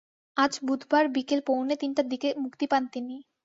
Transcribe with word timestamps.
আজ 0.37 0.53
বুধবার 0.63 1.05
বিকেল 1.15 1.39
পৌনে 1.47 1.75
তিনটার 1.81 2.07
দিকে 2.09 2.29
মুক্তি 2.43 2.65
পান 2.71 2.83
তিনি। 2.93 3.15